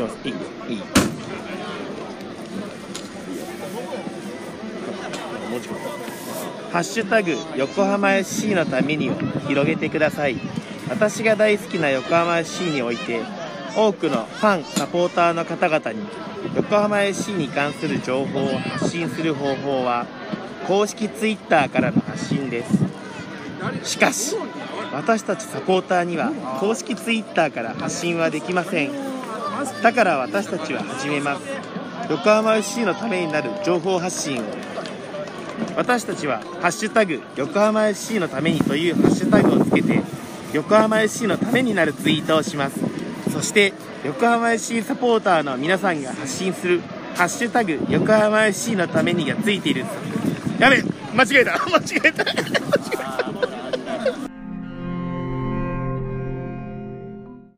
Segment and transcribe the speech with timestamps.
[0.00, 0.28] きます。
[0.28, 0.34] いい
[0.74, 0.82] いい。
[5.50, 5.78] もちろん
[6.70, 9.14] ハッシュタグ横浜 FC のためにを
[9.48, 10.36] 広げてください。
[10.88, 13.20] 私が大好きな横浜 FC において
[13.76, 16.06] 多くのファンサポーターの方々に
[16.54, 20.06] 横浜 FC に関する情報を発信する方法は
[20.66, 22.78] 公式 Twitter からの発信です。
[23.84, 24.36] しかし
[24.92, 29.19] 私たちサポーターには公式 Twitter から発信はできません。
[29.82, 31.42] だから私たちは始めます。
[32.08, 34.44] 横浜 FC のためになる情報発信を。
[35.76, 40.02] 私たちは「ハッシュタグ横浜 FC のために」というハッシュタグをつけて
[40.52, 42.80] 横浜 FC のためになるツイートをします。
[43.32, 43.72] そして
[44.04, 46.80] 横浜 FC サポーターの皆さんが発信する
[47.14, 49.84] 「ハッシュタグ横浜 FC のために」がついている。
[50.58, 50.82] やべ
[51.14, 52.24] 間違えた間違えた。
[52.24, 52.99] 間違えた。